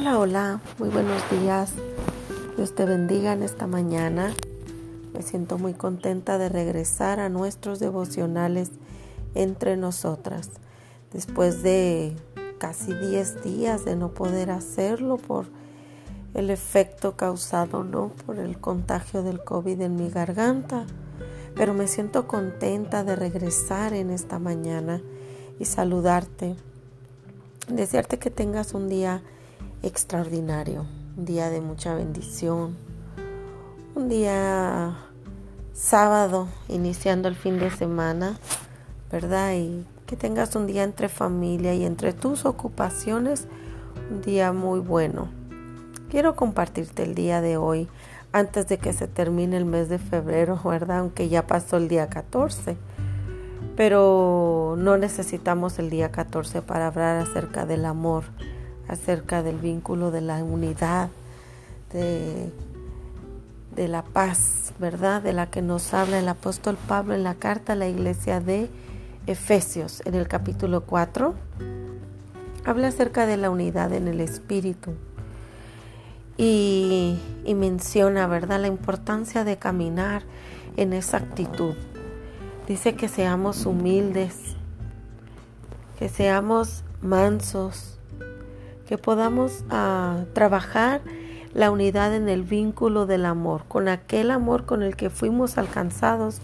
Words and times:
Hola, 0.00 0.16
hola, 0.20 0.60
muy 0.78 0.90
buenos 0.90 1.28
días. 1.28 1.72
Dios 2.56 2.72
te 2.72 2.84
bendiga 2.84 3.32
en 3.32 3.42
esta 3.42 3.66
mañana. 3.66 4.32
Me 5.12 5.22
siento 5.22 5.58
muy 5.58 5.74
contenta 5.74 6.38
de 6.38 6.48
regresar 6.48 7.18
a 7.18 7.28
nuestros 7.28 7.80
devocionales 7.80 8.70
entre 9.34 9.76
nosotras. 9.76 10.50
Después 11.12 11.64
de 11.64 12.14
casi 12.58 12.94
10 12.94 13.42
días 13.42 13.84
de 13.84 13.96
no 13.96 14.14
poder 14.14 14.52
hacerlo 14.52 15.16
por 15.16 15.46
el 16.32 16.50
efecto 16.50 17.16
causado 17.16 17.82
¿no? 17.82 18.12
por 18.24 18.38
el 18.38 18.60
contagio 18.60 19.24
del 19.24 19.42
COVID 19.42 19.80
en 19.80 19.96
mi 19.96 20.10
garganta. 20.10 20.86
Pero 21.56 21.74
me 21.74 21.88
siento 21.88 22.28
contenta 22.28 23.02
de 23.02 23.16
regresar 23.16 23.94
en 23.94 24.10
esta 24.10 24.38
mañana 24.38 25.02
y 25.58 25.64
saludarte. 25.64 26.54
Desearte 27.66 28.20
que 28.20 28.30
tengas 28.30 28.74
un 28.74 28.88
día 28.88 29.24
extraordinario, 29.82 30.86
un 31.16 31.24
día 31.24 31.50
de 31.50 31.60
mucha 31.60 31.94
bendición, 31.94 32.76
un 33.94 34.08
día 34.08 34.96
sábado 35.72 36.48
iniciando 36.68 37.28
el 37.28 37.36
fin 37.36 37.58
de 37.58 37.70
semana, 37.70 38.38
¿verdad? 39.10 39.54
Y 39.54 39.86
que 40.06 40.16
tengas 40.16 40.56
un 40.56 40.66
día 40.66 40.82
entre 40.82 41.08
familia 41.08 41.74
y 41.74 41.84
entre 41.84 42.12
tus 42.12 42.44
ocupaciones, 42.44 43.46
un 44.10 44.22
día 44.22 44.52
muy 44.52 44.80
bueno. 44.80 45.28
Quiero 46.10 46.34
compartirte 46.34 47.02
el 47.02 47.14
día 47.14 47.40
de 47.40 47.56
hoy 47.56 47.88
antes 48.32 48.66
de 48.68 48.78
que 48.78 48.92
se 48.92 49.06
termine 49.06 49.56
el 49.56 49.64
mes 49.64 49.88
de 49.88 49.98
febrero, 49.98 50.60
¿verdad? 50.64 51.00
Aunque 51.00 51.28
ya 51.28 51.46
pasó 51.46 51.76
el 51.76 51.88
día 51.88 52.08
14. 52.08 52.76
Pero 53.76 54.74
no 54.78 54.96
necesitamos 54.96 55.78
el 55.78 55.88
día 55.90 56.10
14 56.10 56.62
para 56.62 56.88
hablar 56.88 57.16
acerca 57.16 57.64
del 57.64 57.84
amor 57.84 58.24
acerca 58.88 59.42
del 59.42 59.58
vínculo 59.58 60.10
de 60.10 60.22
la 60.22 60.42
unidad, 60.42 61.10
de, 61.92 62.50
de 63.76 63.88
la 63.88 64.02
paz, 64.02 64.72
¿verdad? 64.78 65.22
De 65.22 65.32
la 65.32 65.50
que 65.50 65.62
nos 65.62 65.94
habla 65.94 66.18
el 66.18 66.28
apóstol 66.28 66.76
Pablo 66.88 67.14
en 67.14 67.22
la 67.22 67.34
carta 67.34 67.74
a 67.74 67.76
la 67.76 67.88
iglesia 67.88 68.40
de 68.40 68.68
Efesios, 69.26 70.02
en 70.04 70.14
el 70.14 70.26
capítulo 70.26 70.82
4. 70.82 71.34
Habla 72.64 72.88
acerca 72.88 73.26
de 73.26 73.36
la 73.36 73.50
unidad 73.50 73.92
en 73.92 74.08
el 74.08 74.20
espíritu. 74.20 74.94
Y, 76.36 77.18
y, 77.44 77.54
menciona, 77.54 78.26
¿verdad?, 78.26 78.60
la 78.60 78.68
importancia 78.68 79.42
de 79.42 79.56
caminar 79.56 80.22
en 80.76 80.92
esa 80.92 81.16
actitud. 81.16 81.74
Dice 82.68 82.94
que 82.94 83.08
seamos 83.08 83.66
humildes, 83.66 84.54
que 85.98 86.08
seamos 86.08 86.84
mansos, 87.02 87.97
que 88.88 88.96
podamos 88.96 89.64
ah, 89.68 90.24
trabajar 90.32 91.02
la 91.52 91.70
unidad 91.70 92.14
en 92.14 92.28
el 92.28 92.42
vínculo 92.42 93.04
del 93.04 93.26
amor, 93.26 93.64
con 93.68 93.86
aquel 93.86 94.30
amor 94.30 94.64
con 94.64 94.82
el 94.82 94.96
que 94.96 95.10
fuimos 95.10 95.58
alcanzados 95.58 96.40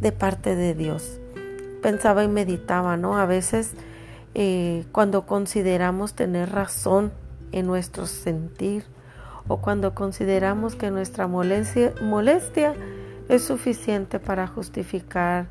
de 0.00 0.10
parte 0.10 0.56
de 0.56 0.74
Dios. 0.74 1.20
Pensaba 1.82 2.24
y 2.24 2.28
meditaba, 2.28 2.96
¿no? 2.96 3.16
A 3.16 3.26
veces 3.26 3.74
eh, 4.34 4.84
cuando 4.90 5.24
consideramos 5.24 6.14
tener 6.14 6.50
razón 6.50 7.12
en 7.52 7.66
nuestro 7.66 8.06
sentir 8.06 8.84
o 9.46 9.58
cuando 9.58 9.94
consideramos 9.94 10.74
que 10.74 10.90
nuestra 10.90 11.28
molestia, 11.28 12.74
es 13.28 13.44
suficiente 13.44 14.18
para 14.18 14.46
justificar 14.48 15.46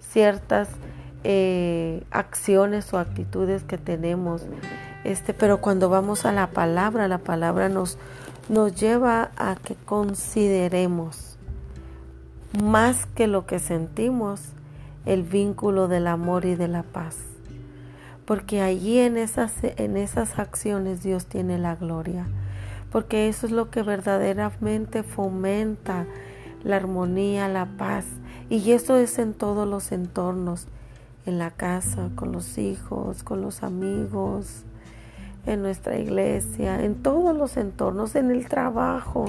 ciertas 0.00 0.68
eh, 1.22 2.02
acciones 2.10 2.92
o 2.92 2.98
actitudes 2.98 3.62
que 3.62 3.78
tenemos 3.78 4.42
este, 5.04 5.34
pero 5.34 5.60
cuando 5.60 5.88
vamos 5.88 6.24
a 6.24 6.32
la 6.32 6.50
palabra, 6.50 7.08
la 7.08 7.18
palabra 7.18 7.68
nos, 7.68 7.98
nos 8.48 8.74
lleva 8.74 9.30
a 9.36 9.56
que 9.56 9.74
consideremos 9.74 11.36
más 12.62 13.06
que 13.06 13.26
lo 13.26 13.46
que 13.46 13.58
sentimos 13.58 14.40
el 15.06 15.22
vínculo 15.22 15.88
del 15.88 16.06
amor 16.06 16.44
y 16.44 16.54
de 16.54 16.68
la 16.68 16.82
paz. 16.82 17.16
Porque 18.24 18.62
allí 18.62 18.98
en 18.98 19.16
esas, 19.18 19.52
en 19.62 19.96
esas 19.96 20.38
acciones 20.38 21.02
Dios 21.02 21.26
tiene 21.26 21.58
la 21.58 21.74
gloria. 21.76 22.26
Porque 22.90 23.28
eso 23.28 23.46
es 23.46 23.52
lo 23.52 23.70
que 23.70 23.82
verdaderamente 23.82 25.02
fomenta 25.02 26.06
la 26.62 26.76
armonía, 26.76 27.48
la 27.48 27.66
paz. 27.76 28.06
Y 28.48 28.72
eso 28.72 28.96
es 28.96 29.18
en 29.18 29.34
todos 29.34 29.68
los 29.68 29.92
entornos, 29.92 30.68
en 31.26 31.38
la 31.38 31.50
casa, 31.50 32.10
con 32.14 32.32
los 32.32 32.56
hijos, 32.56 33.22
con 33.22 33.42
los 33.42 33.62
amigos, 33.62 34.64
en 35.46 35.62
nuestra 35.62 35.98
iglesia, 35.98 36.82
en 36.82 36.94
todos 36.96 37.36
los 37.36 37.56
entornos, 37.56 38.14
en 38.14 38.30
el 38.30 38.48
trabajo. 38.48 39.26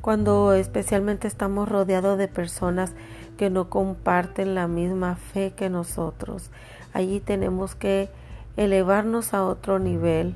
Cuando 0.00 0.54
especialmente 0.54 1.28
estamos 1.28 1.68
rodeados 1.68 2.16
de 2.16 2.28
personas 2.28 2.94
que 3.36 3.50
no 3.50 3.68
comparten 3.68 4.54
la 4.54 4.66
misma 4.66 5.16
fe 5.16 5.52
que 5.54 5.68
nosotros, 5.68 6.50
allí 6.92 7.20
tenemos 7.20 7.74
que 7.74 8.08
elevarnos 8.56 9.34
a 9.34 9.44
otro 9.44 9.78
nivel 9.78 10.34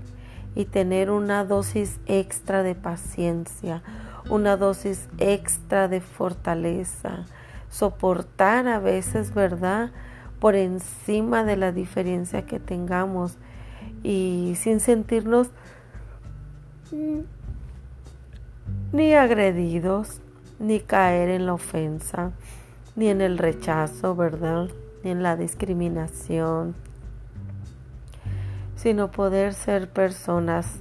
y 0.54 0.66
tener 0.66 1.10
una 1.10 1.44
dosis 1.44 1.98
extra 2.06 2.62
de 2.62 2.74
paciencia, 2.74 3.82
una 4.28 4.56
dosis 4.56 5.08
extra 5.18 5.88
de 5.88 6.00
fortaleza, 6.00 7.26
soportar 7.70 8.68
a 8.68 8.78
veces, 8.78 9.34
¿verdad? 9.34 9.90
Por 10.40 10.54
encima 10.54 11.44
de 11.44 11.56
la 11.56 11.72
diferencia 11.72 12.46
que 12.46 12.60
tengamos 12.60 13.36
y 14.04 14.54
sin 14.56 14.78
sentirnos 14.78 15.50
ni 18.92 19.14
agredidos, 19.14 20.20
ni 20.60 20.78
caer 20.78 21.30
en 21.30 21.46
la 21.46 21.54
ofensa, 21.54 22.30
ni 22.94 23.08
en 23.08 23.20
el 23.20 23.38
rechazo, 23.38 24.14
¿verdad? 24.14 24.68
Ni 25.02 25.10
en 25.10 25.22
la 25.24 25.36
discriminación, 25.36 26.76
sino 28.76 29.10
poder 29.10 29.54
ser 29.54 29.90
personas 29.90 30.78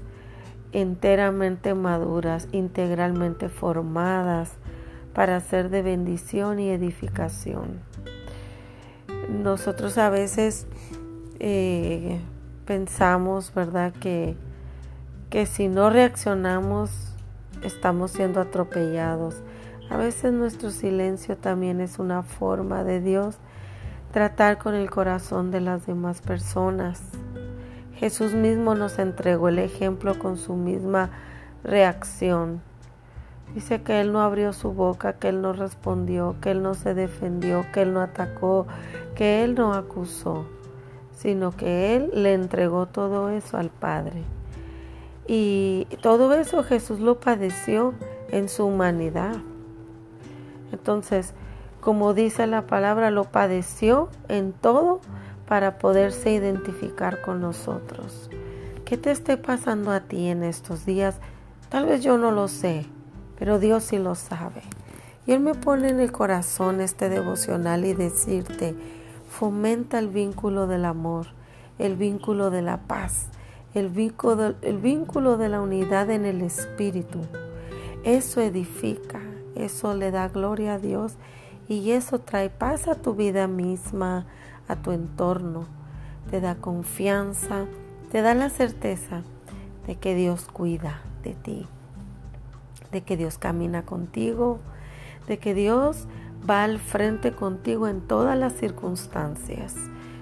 enteramente 0.73 1.73
maduras, 1.73 2.47
integralmente 2.51 3.49
formadas 3.49 4.51
para 5.13 5.39
ser 5.39 5.69
de 5.69 5.81
bendición 5.81 6.59
y 6.59 6.69
edificación. 6.69 7.79
Nosotros 9.29 9.97
a 9.97 10.09
veces 10.09 10.67
eh, 11.39 12.19
pensamos, 12.65 13.53
¿verdad? 13.53 13.93
Que, 13.93 14.35
que 15.29 15.45
si 15.45 15.67
no 15.67 15.89
reaccionamos 15.89 17.13
estamos 17.61 18.11
siendo 18.11 18.41
atropellados. 18.41 19.41
A 19.89 19.97
veces 19.97 20.33
nuestro 20.33 20.71
silencio 20.71 21.37
también 21.37 21.81
es 21.81 21.99
una 21.99 22.23
forma 22.23 22.83
de 22.83 23.01
Dios 23.01 23.37
tratar 24.11 24.57
con 24.57 24.75
el 24.75 24.89
corazón 24.89 25.51
de 25.51 25.61
las 25.61 25.85
demás 25.85 26.21
personas. 26.21 27.01
Jesús 27.95 28.33
mismo 28.33 28.75
nos 28.75 28.99
entregó 28.99 29.49
el 29.49 29.59
ejemplo 29.59 30.17
con 30.19 30.37
su 30.37 30.55
misma 30.55 31.09
reacción. 31.63 32.61
Dice 33.53 33.83
que 33.83 34.01
Él 34.01 34.11
no 34.11 34.21
abrió 34.21 34.51
su 34.51 34.73
boca, 34.73 35.13
que 35.13 35.29
Él 35.29 35.41
no 35.41 35.53
respondió, 35.53 36.35
que 36.41 36.51
Él 36.51 36.63
no 36.63 36.73
se 36.73 36.95
defendió, 36.95 37.65
que 37.71 37.83
Él 37.83 37.93
no 37.93 38.01
atacó, 38.01 38.67
que 39.15 39.43
Él 39.43 39.55
no 39.55 39.73
acusó 39.73 40.47
sino 41.15 41.51
que 41.55 41.95
Él 41.95 42.11
le 42.13 42.33
entregó 42.33 42.85
todo 42.87 43.29
eso 43.29 43.57
al 43.57 43.69
Padre. 43.69 44.23
Y 45.27 45.87
todo 46.01 46.33
eso 46.33 46.63
Jesús 46.63 46.99
lo 46.99 47.19
padeció 47.19 47.93
en 48.29 48.49
su 48.49 48.65
humanidad. 48.65 49.37
Entonces, 50.71 51.33
como 51.79 52.13
dice 52.13 52.47
la 52.47 52.65
palabra, 52.65 53.11
lo 53.11 53.25
padeció 53.25 54.09
en 54.27 54.53
todo 54.53 54.99
para 55.47 55.77
poderse 55.77 56.31
identificar 56.31 57.21
con 57.21 57.41
nosotros. 57.41 58.29
¿Qué 58.85 58.97
te 58.97 59.11
esté 59.11 59.37
pasando 59.37 59.91
a 59.91 60.01
ti 60.01 60.27
en 60.27 60.43
estos 60.43 60.85
días? 60.85 61.17
Tal 61.69 61.85
vez 61.85 62.03
yo 62.03 62.17
no 62.17 62.31
lo 62.31 62.47
sé, 62.47 62.85
pero 63.37 63.59
Dios 63.59 63.83
sí 63.83 63.97
lo 63.97 64.15
sabe. 64.15 64.61
Y 65.25 65.31
Él 65.31 65.39
me 65.39 65.55
pone 65.55 65.89
en 65.89 65.99
el 65.99 66.11
corazón 66.11 66.81
este 66.81 67.09
devocional 67.09 67.85
y 67.85 67.93
decirte, 67.93 68.75
fomenta 69.33 69.97
el 69.97 70.09
vínculo 70.09 70.67
del 70.67 70.85
amor, 70.85 71.25
el 71.79 71.95
vínculo 71.95 72.51
de 72.51 72.61
la 72.61 72.81
paz, 72.81 73.29
el 73.73 73.89
vínculo, 73.89 74.53
el 74.61 74.77
vínculo 74.77 75.37
de 75.37 75.49
la 75.49 75.59
unidad 75.59 76.11
en 76.11 76.25
el 76.25 76.43
espíritu. 76.43 77.21
Eso 78.03 78.41
edifica, 78.41 79.21
eso 79.55 79.95
le 79.95 80.11
da 80.11 80.27
gloria 80.27 80.75
a 80.75 80.79
Dios 80.79 81.15
y 81.67 81.91
eso 81.91 82.19
trae 82.19 82.51
paz 82.51 82.87
a 82.87 82.93
tu 82.93 83.15
vida 83.15 83.47
misma, 83.47 84.27
a 84.67 84.75
tu 84.75 84.91
entorno. 84.91 85.65
Te 86.29 86.39
da 86.39 86.53
confianza, 86.53 87.65
te 88.11 88.21
da 88.21 88.35
la 88.35 88.51
certeza 88.51 89.23
de 89.87 89.95
que 89.95 90.13
Dios 90.13 90.47
cuida 90.53 91.01
de 91.23 91.33
ti, 91.33 91.65
de 92.91 93.01
que 93.01 93.17
Dios 93.17 93.39
camina 93.39 93.83
contigo, 93.83 94.59
de 95.27 95.39
que 95.39 95.55
Dios 95.55 96.07
va 96.49 96.63
al 96.63 96.79
frente 96.79 97.31
contigo 97.31 97.87
en 97.87 98.01
todas 98.01 98.37
las 98.37 98.53
circunstancias. 98.53 99.75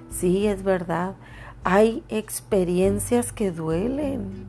Sí, 0.09 0.47
es 0.47 0.63
verdad. 0.63 1.15
Hay 1.63 2.03
experiencias 2.09 3.31
que 3.31 3.51
duelen 3.51 4.45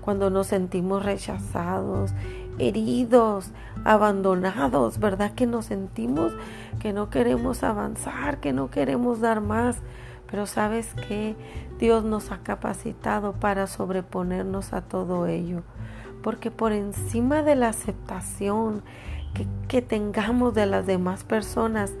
cuando 0.00 0.30
nos 0.30 0.48
sentimos 0.48 1.04
rechazados, 1.04 2.12
heridos, 2.58 3.50
abandonados, 3.84 4.98
¿verdad? 4.98 5.32
Que 5.34 5.46
nos 5.46 5.66
sentimos 5.66 6.32
que 6.80 6.92
no 6.92 7.10
queremos 7.10 7.62
avanzar, 7.62 8.38
que 8.38 8.52
no 8.52 8.70
queremos 8.70 9.20
dar 9.20 9.40
más. 9.40 9.78
Pero 10.30 10.46
sabes 10.46 10.94
que 11.08 11.36
Dios 11.78 12.04
nos 12.04 12.32
ha 12.32 12.38
capacitado 12.38 13.32
para 13.32 13.66
sobreponernos 13.66 14.72
a 14.72 14.82
todo 14.82 15.26
ello. 15.26 15.62
Porque 16.22 16.50
por 16.50 16.72
encima 16.72 17.42
de 17.42 17.54
la 17.54 17.68
aceptación 17.68 18.82
que, 19.68 19.82
tengamos 19.82 20.54
de 20.54 20.66
las 20.66 20.86
demás 20.86 21.24
personas, 21.24 21.92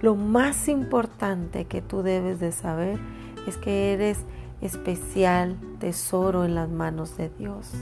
lo 0.00 0.14
más 0.14 0.68
importante 0.68 1.64
que 1.64 1.80
tú 1.80 2.02
debes 2.02 2.40
de 2.40 2.52
saber 2.52 2.98
es 3.46 3.56
que 3.56 3.92
eres 3.94 4.24
especial 4.60 5.56
tesoro 5.78 6.44
en 6.44 6.54
las 6.54 6.68
manos 6.68 7.16
de 7.16 7.30
Dios, 7.30 7.72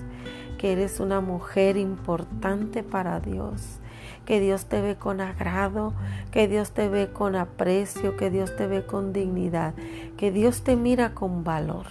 que 0.58 0.72
eres 0.72 1.00
una 1.00 1.20
mujer 1.20 1.76
importante 1.76 2.82
para 2.82 3.20
Dios, 3.20 3.80
que 4.24 4.40
Dios 4.40 4.66
te 4.66 4.80
ve 4.80 4.96
con 4.96 5.20
agrado, 5.20 5.92
que 6.30 6.46
Dios 6.46 6.70
te 6.70 6.88
ve 6.88 7.10
con 7.12 7.34
aprecio, 7.34 8.16
que 8.16 8.30
Dios 8.30 8.56
te 8.56 8.66
ve 8.66 8.86
con 8.86 9.12
dignidad, 9.12 9.74
que 10.16 10.30
Dios 10.30 10.62
te 10.62 10.76
mira 10.76 11.14
con 11.14 11.42
valor. 11.42 11.86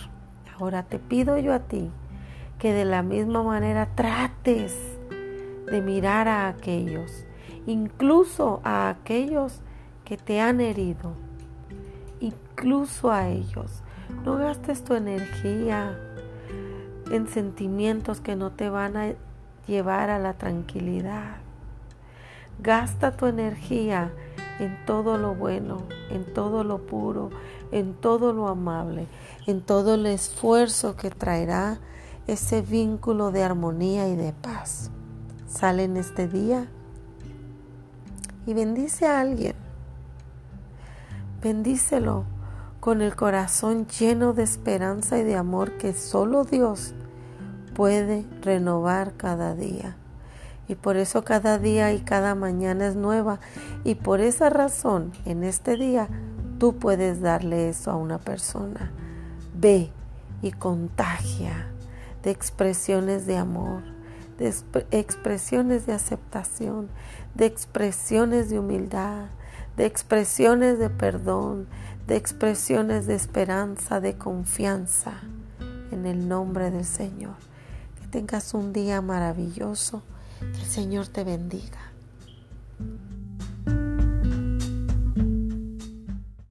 Ahora 0.57 0.83
te 0.83 1.00
pido 1.00 1.38
yo 1.38 1.54
a 1.54 1.60
ti 1.60 1.92
que 2.60 2.74
de 2.74 2.86
la 2.86 3.01
misma 3.01 3.42
manera 3.42 3.88
trates 3.95 4.99
de 5.71 5.81
mirar 5.81 6.27
a 6.27 6.48
aquellos, 6.48 7.25
incluso 7.66 8.62
a 8.63 8.89
aquellos 8.89 9.62
que 10.06 10.18
te 10.18 10.42
han 10.42 10.62
herido, 10.62 11.13
incluso 12.19 13.12
a 13.12 13.30
ellos 13.30 13.83
no 14.25 14.38
gastes 14.38 14.83
tu 14.83 14.95
energía 14.95 15.98
en 17.12 17.27
sentimientos 17.27 18.21
que 18.21 18.36
no 18.36 18.51
te 18.51 18.69
van 18.69 18.98
a 18.98 19.13
llevar 19.68 20.10
a 20.10 20.19
la 20.19 20.33
tranquilidad. 20.33 21.38
Gasta 22.60 23.15
tu 23.15 23.27
energía 23.27 24.12
en 24.60 24.77
todo 24.86 25.18
lo 25.18 25.33
bueno, 25.36 25.83
en 26.10 26.25
todo 26.33 26.63
lo 26.63 26.86
puro, 26.86 27.30
en 27.72 27.94
todo 27.94 28.33
lo 28.33 28.48
amable, 28.48 29.07
en 29.48 29.62
todo 29.62 29.95
el 29.95 30.06
esfuerzo 30.06 30.95
que 30.95 31.10
traerá 31.10 31.80
ese 32.27 32.62
vínculo 32.62 33.31
de 33.31 33.44
armonía 33.44 34.07
y 34.10 34.15
de 34.15 34.33
paz. 34.33 34.92
Sale 35.50 35.84
en 35.84 35.98
este 35.98 36.28
día 36.28 36.68
y 38.46 38.54
bendice 38.54 39.07
a 39.07 39.19
alguien. 39.19 39.56
Bendícelo 41.42 42.24
con 42.80 43.01
el 43.01 43.16
corazón 43.16 43.88
lleno 43.88 44.34
de 44.34 44.44
esperanza 44.44 45.18
y 45.18 45.24
de 45.24 45.36
amor 45.36 45.78
que 45.78 45.94
solo 45.94 46.44
Dios 46.46 46.94
puede 47.74 48.25
renovar 48.42 49.13
cada 49.18 49.56
día. 49.56 49.98
Y 50.68 50.75
por 50.75 50.98
eso 50.98 51.24
cada 51.24 51.57
día 51.57 51.94
y 51.94 52.01
cada 52.01 52.36
mañana 52.36 52.88
es 52.88 52.96
nueva. 52.96 53.40
Y 53.84 53.96
por 53.96 54.22
esa 54.22 54.51
razón, 54.51 55.12
en 55.25 55.44
este 55.44 55.78
día, 55.78 56.07
tú 56.60 56.75
puedes 56.75 57.22
darle 57.22 57.69
eso 57.69 57.90
a 57.90 57.96
una 57.96 58.19
persona. 58.19 58.92
Ve 59.56 59.90
y 60.44 60.51
contagia 60.51 61.68
de 62.24 62.30
expresiones 62.31 63.25
de 63.25 63.38
amor, 63.38 63.81
de 64.39 64.53
expresiones 64.91 65.86
de 65.86 65.94
aceptación, 65.94 66.88
de 67.36 67.45
expresiones 67.45 68.50
de 68.50 68.59
humildad, 68.59 69.25
de 69.75 69.86
expresiones 69.86 70.80
de 70.80 70.89
perdón, 70.89 71.68
de 72.07 72.15
expresiones 72.15 73.06
de 73.06 73.15
esperanza, 73.15 74.00
de 74.00 74.18
confianza 74.18 75.13
en 75.91 76.06
el 76.06 76.27
nombre 76.27 76.71
del 76.71 76.86
Señor. 76.86 77.36
Que 78.01 78.07
tengas 78.07 78.53
un 78.53 78.74
día 78.74 79.01
maravilloso. 79.01 80.01
Que 80.39 80.62
el 80.62 80.68
Señor 80.68 81.07
te 81.07 81.24
bendiga. 81.24 81.88